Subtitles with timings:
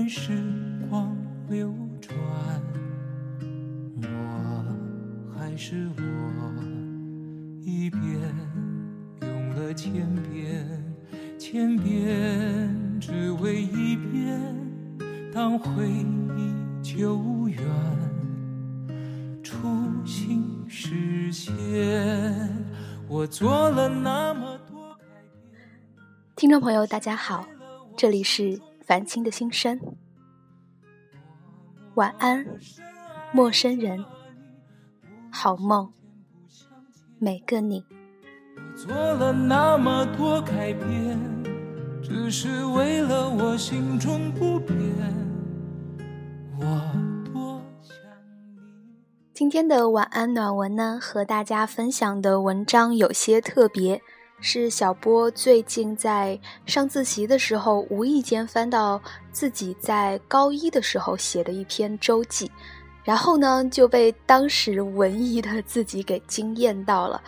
[0.00, 0.32] 任时
[0.88, 1.14] 光
[1.46, 2.16] 流转，
[4.00, 6.02] 我还是我，
[7.60, 8.02] 一遍
[9.20, 10.66] 用了千遍，
[11.38, 14.40] 千遍只为一遍，
[15.34, 17.62] 当回忆久远，
[19.42, 19.58] 初
[20.06, 21.52] 心实现，
[23.06, 25.04] 我做了那么多改
[25.50, 25.62] 变。
[26.36, 27.46] 听众朋友，大家好，
[27.98, 28.58] 这里是
[28.90, 29.78] 凡青的心声，
[31.94, 32.44] 晚安，
[33.32, 34.04] 陌生人，
[35.30, 35.92] 好梦，
[37.16, 37.84] 每个你。
[38.74, 41.16] 做了那么多改变，
[42.02, 44.76] 只是为了我心中不变。
[46.58, 46.64] 我
[47.32, 47.94] 多想
[48.52, 48.58] 你。
[49.32, 54.02] 今天的晚安暖文呢，和大家分享的文章有些特别，
[54.40, 59.00] 是小波最近在上自习的时候，无意间翻到
[59.32, 62.50] 自己在高一的时候写的一篇周记，
[63.04, 67.22] 然后呢就被当时文艺的自己给惊艳到了。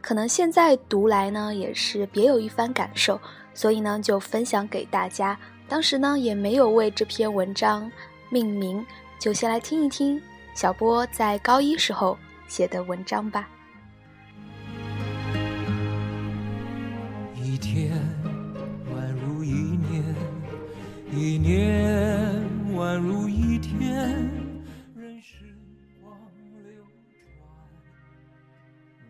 [0.00, 3.20] 可能现在读来呢，也是别有一番感受，
[3.54, 5.38] 所以呢，就分享给大家。
[5.68, 7.90] 当时呢，也没有为这篇文章
[8.28, 8.84] 命名，
[9.18, 10.20] 就先来听一听
[10.54, 12.16] 小波在高一时候
[12.48, 13.48] 写的文章吧。
[17.56, 17.92] 天
[18.94, 20.14] 宛如一年，
[21.12, 22.42] 一年
[22.74, 24.30] 宛如一天，
[24.94, 25.56] 任时
[26.02, 26.14] 光
[26.64, 26.86] 流转。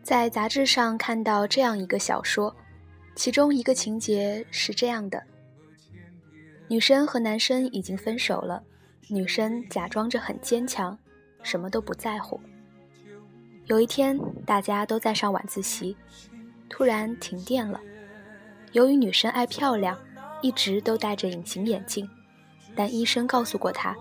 [0.02, 2.55] 在杂志上看到这样一个小说，
[3.14, 5.22] 其中一个情节是这样的：
[6.69, 8.62] 女生和男生已经分手了，
[9.08, 10.96] 女生假装着很坚强，
[11.42, 12.40] 什么都不在乎。
[13.64, 15.96] 有一天，大家都在上晚自习，
[16.68, 17.80] 突然停电了。
[18.73, 19.99] 由于女生爱漂亮，
[20.43, 22.09] 一直都戴着隐形眼镜，
[22.75, 23.97] 但医生告诉过她，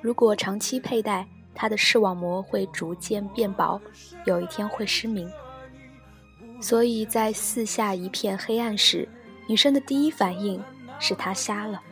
[0.00, 3.80] 如果长期佩戴，她的视网膜会逐渐变薄，
[4.26, 5.28] 有一天会失明。
[6.60, 9.08] 所以在四下一片黑暗时，
[9.48, 10.62] 女生的第一反应
[10.98, 11.82] 是她瞎了。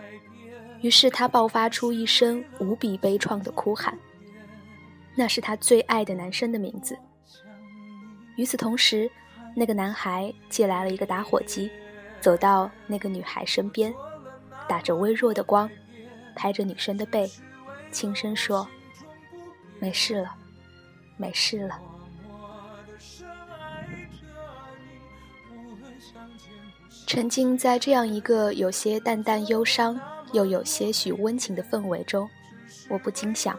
[0.80, 3.98] 于是她爆发出一声无比悲怆的哭喊，
[5.16, 6.96] 那是她最爱的男生的名字。
[8.36, 9.10] 与此同时，
[9.56, 11.70] 那个男孩借来了一个打火机，
[12.24, 13.94] 走到那个女孩身边，
[14.66, 15.68] 打着微弱的光，
[16.34, 17.30] 拍着女生的背，
[17.92, 18.66] 轻声说
[19.78, 20.34] ：“没事了，
[21.18, 21.78] 没事了。”
[27.06, 30.00] 沉浸在这样一个有些淡淡忧伤，
[30.32, 32.26] 又有些许温情的氛围中，
[32.88, 33.54] 我不禁想：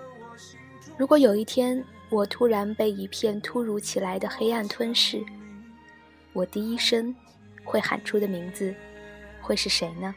[0.98, 5.24] 如果有一天我突然被一片突如其来的黑暗吞噬，
[6.34, 7.16] 我第一声
[7.66, 8.74] 会喊出的名字
[9.42, 10.16] 会是谁呢？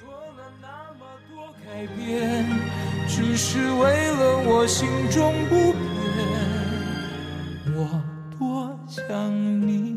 [0.00, 2.44] 做了那么多改变，
[3.06, 5.80] 只是为了我心中不变。
[7.76, 8.02] 我
[8.38, 9.32] 多想
[9.66, 9.89] 你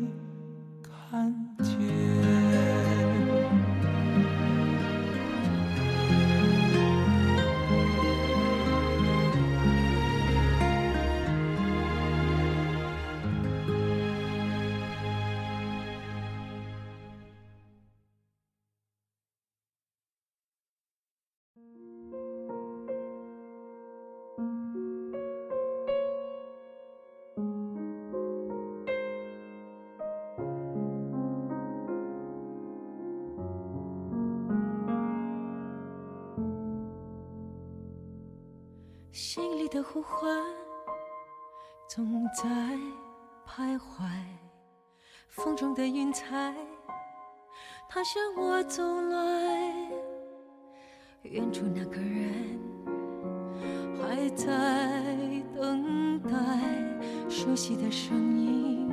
[39.14, 40.28] 心里的呼唤
[41.88, 42.50] 总在
[43.48, 44.10] 徘徊，
[45.30, 46.52] 风中的云彩，
[47.88, 49.72] 它向我走来。
[51.22, 52.60] 远处那个人
[54.02, 54.44] 还在
[55.56, 58.90] 等待，熟悉的声音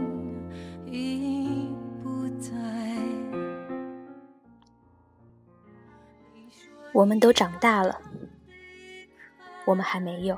[0.84, 2.52] 已不在。
[6.92, 7.98] 我们都长大了，
[9.70, 10.36] 我们还没有；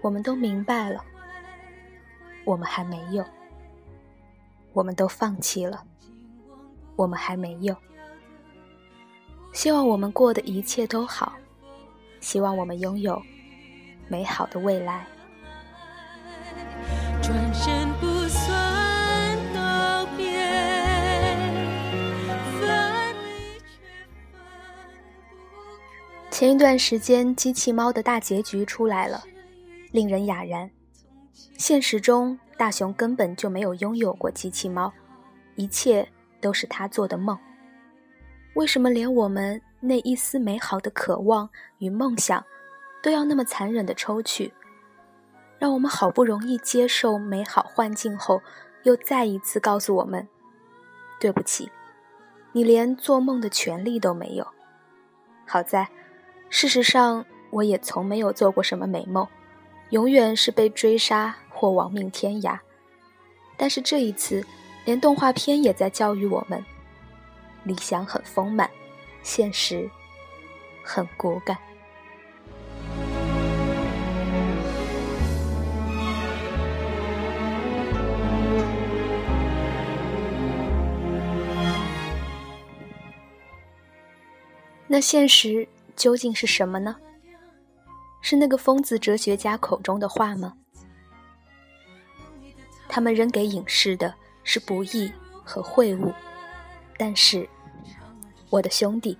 [0.00, 1.04] 我们都明白了，
[2.44, 3.24] 我们还没有；
[4.72, 5.84] 我们都放弃了，
[6.94, 7.76] 我们还没有。
[9.52, 11.32] 希望我们过的一切都好，
[12.20, 13.20] 希望我们拥有
[14.06, 15.04] 美好的未来。
[26.38, 29.24] 前一段时间，机器猫的大结局出来了，
[29.90, 30.70] 令人哑然。
[31.56, 34.92] 现实中大雄根本就没有拥有过机器猫，
[35.56, 36.08] 一切
[36.40, 37.36] 都是他做的梦。
[38.54, 42.44] 为什么连我们那一丝美好的渴望与梦想，
[43.02, 44.54] 都要那么残忍的抽去？
[45.58, 48.40] 让我们好不容易接受美好幻境后，
[48.84, 50.28] 又再一次告诉我们
[51.18, 51.68] ：“对不起，
[52.52, 54.46] 你连做梦的权利都没有。”
[55.44, 55.88] 好在，
[56.50, 59.26] 事实上我也从没有做过什么美梦，
[59.90, 62.58] 永远是被追杀或亡命天涯。
[63.56, 64.44] 但是这一次，
[64.84, 66.64] 连动画片也在教育我们：
[67.64, 68.68] 理想很丰满，
[69.22, 69.88] 现实
[70.82, 71.56] 很骨感。
[84.90, 85.68] 那现实
[85.98, 86.96] 究竟是什么呢？
[88.20, 90.54] 是那个疯子哲学家口中的话吗？
[92.88, 94.14] 他们扔给影视的
[94.44, 95.12] 是不义
[95.44, 96.14] 和秽物，
[96.96, 97.46] 但是，
[98.48, 99.18] 我的兄弟，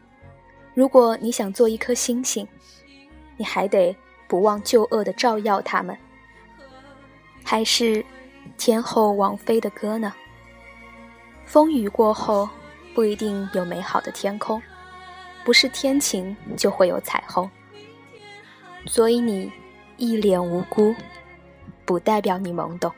[0.73, 2.47] 如果你想做一颗星星，
[3.37, 3.95] 你还得
[4.29, 5.99] 不忘旧恶的照耀他们。
[7.45, 8.05] 还是
[8.57, 10.15] 天后王菲的歌呢？
[11.45, 12.49] 风雨过后，
[12.95, 14.63] 不一定有美好的天空。
[15.49, 17.50] 不是天晴就会有彩虹，
[18.85, 19.50] 所以你
[19.97, 20.95] 一脸无辜，
[21.87, 22.93] 不代表你懵懂。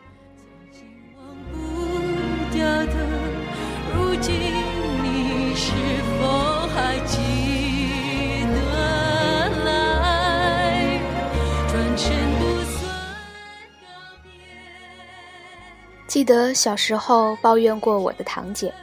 [16.09, 18.75] 记得小时候抱怨过我的堂姐，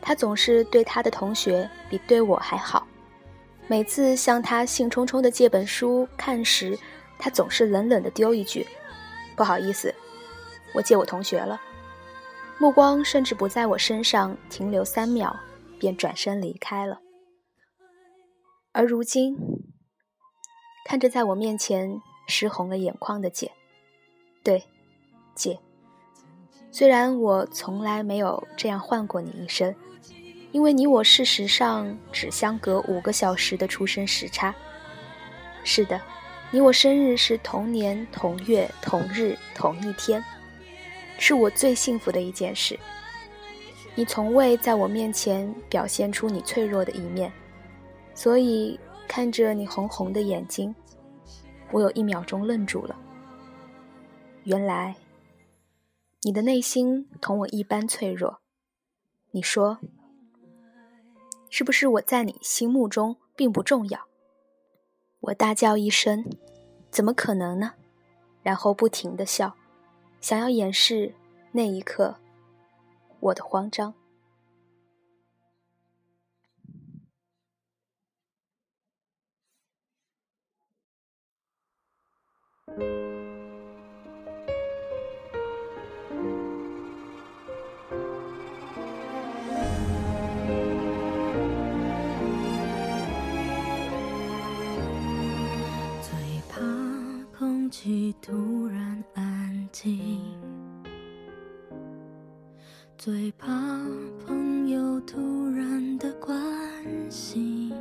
[0.00, 2.86] 她总是对她的同学比对我还好。
[3.72, 6.78] 每次向他兴冲冲地借本书看时，
[7.18, 8.66] 他总是冷冷地丢一句
[9.34, 9.94] ：“不好意思，
[10.74, 11.58] 我借我同学了。”
[12.60, 15.34] 目光甚至不在我身上停留三秒，
[15.78, 17.00] 便转身离开了。
[18.72, 19.38] 而如今，
[20.84, 21.98] 看着在我面前
[22.28, 23.52] 湿红了眼眶的姐，
[24.44, 24.64] 对，
[25.34, 25.58] 姐，
[26.70, 29.74] 虽然我从来没有这样唤过你一声。
[30.52, 34.54] 因为你我事实上只相隔五个小时的出生时差。
[35.64, 36.00] 是的，
[36.50, 40.22] 你我生日是同年同月同日同一天，
[41.18, 42.78] 是我最幸福的一件事。
[43.94, 47.32] 你从未在我面前表现出你脆弱的一面，
[48.14, 48.78] 所以
[49.08, 50.74] 看着你红红的眼睛，
[51.70, 52.94] 我有一秒钟愣住了。
[54.44, 54.96] 原来，
[56.22, 58.40] 你的内心同我一般脆弱。
[59.30, 59.78] 你说。
[61.54, 64.08] 是不是我在你心目中并不重要？
[65.20, 66.24] 我大叫一声
[66.90, 67.74] ：“怎么可能呢？”
[68.42, 69.54] 然后不停的笑，
[70.18, 71.14] 想要掩饰
[71.52, 72.16] 那一刻
[73.20, 73.92] 我的慌张。
[99.82, 100.20] 安静，
[102.96, 103.48] 最怕
[104.24, 105.18] 朋友突
[105.50, 107.72] 然的关心，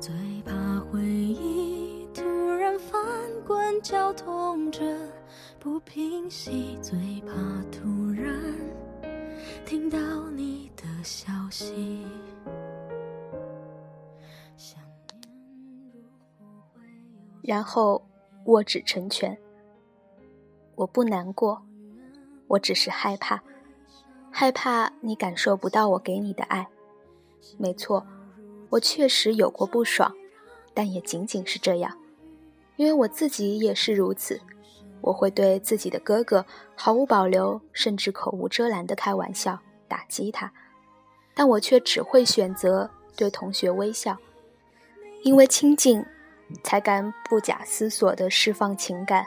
[0.00, 0.14] 最
[0.44, 2.22] 怕回忆突
[2.54, 3.02] 然翻
[3.44, 4.80] 滚绞痛着
[5.58, 7.34] 不平息，最怕
[7.72, 8.32] 突然
[9.64, 9.98] 听到
[10.30, 12.06] 你的消息。
[17.42, 18.00] 然后。
[18.44, 19.36] 握指成拳。
[20.76, 21.62] 我不难过，
[22.48, 23.42] 我只是害怕，
[24.30, 26.68] 害怕你感受不到我给你的爱。
[27.58, 28.06] 没错，
[28.70, 30.14] 我确实有过不爽，
[30.72, 31.96] 但也仅仅是这样，
[32.76, 34.40] 因为我自己也是如此。
[35.00, 40.52] 我会对自己的哥哥毫无保留，甚至口无遮拦的开玩笑，打击他，
[41.34, 44.16] 但我却只会选择对同学微笑，
[45.22, 46.04] 因为亲近。
[46.62, 49.26] 才敢不假思索地释放情感，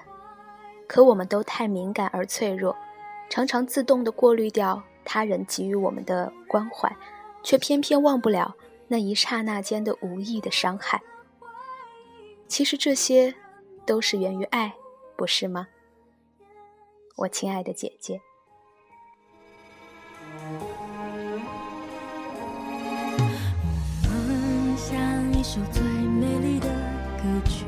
[0.89, 2.75] 可我们都太敏感而脆弱，
[3.29, 6.91] 常常自动地过滤掉他人给予我们的关怀，
[7.43, 8.55] 却偏偏忘不了
[8.87, 10.99] 那一刹那间的无意的伤害。
[12.47, 13.35] 其实这些，
[13.85, 14.73] 都是源于爱，
[15.15, 15.67] 不是吗？
[17.17, 18.19] 我亲爱的姐姐。
[25.31, 26.67] 一首最美丽的。
[27.19, 27.65] 歌曲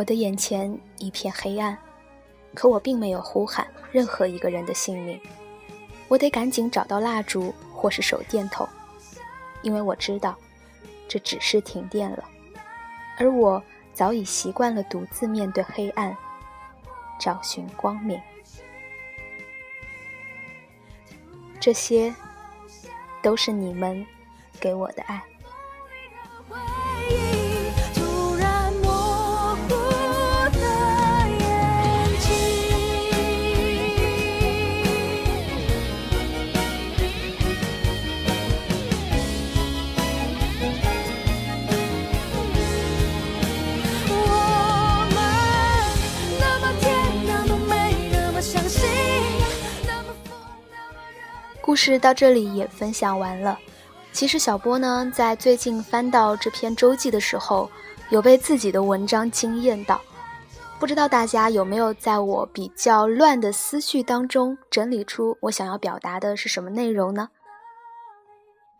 [0.00, 1.76] 我的眼前一片黑暗，
[2.54, 5.20] 可我并没有呼喊任何一个人的姓名。
[6.08, 8.66] 我得赶紧找到蜡烛或是手电筒，
[9.60, 10.34] 因为我知道，
[11.06, 12.24] 这只是停电了，
[13.18, 16.16] 而我早已习惯了独自面对黑暗，
[17.18, 18.18] 找寻光明。
[21.60, 22.14] 这些，
[23.20, 24.06] 都是你们
[24.58, 25.22] 给我的爱。
[51.82, 53.58] 事到这里也分享完了。
[54.12, 57.70] 其实小波呢，在最近翻到这篇周记的时候，
[58.10, 59.98] 有被自己的文章惊艳到。
[60.78, 67.28] 不知道大家有没有在我比较乱的思绪当中整理出我想要表达的是什么内容呢？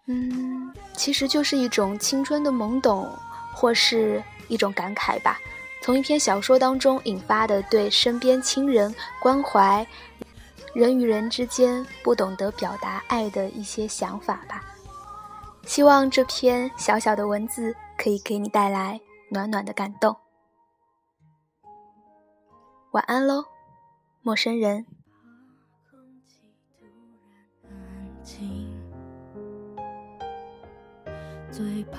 [0.07, 3.09] 嗯，其实就是一种青春的懵懂，
[3.55, 5.39] 或是一种感慨吧。
[5.83, 9.87] 从一篇小说当中引发的对身边亲人关怀。
[10.73, 14.65] 人与人之间不懂得表达爱的一些想法吧，
[15.65, 19.01] 希望这篇小小的文字可以给你带来
[19.31, 20.17] 暖暖的感动。
[22.93, 23.45] 晚安喽，
[24.23, 24.87] 陌生人。
[31.53, 31.99] 最怕